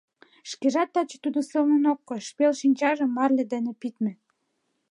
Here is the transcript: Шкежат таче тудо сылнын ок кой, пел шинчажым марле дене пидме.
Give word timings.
Шкежат 0.49 0.89
таче 0.93 1.17
тудо 1.23 1.39
сылнын 1.49 1.83
ок 1.91 1.99
кой, 2.09 2.21
пел 2.37 2.53
шинчажым 2.59 3.09
марле 3.17 3.43
дене 3.53 3.71
пидме. 3.81 4.13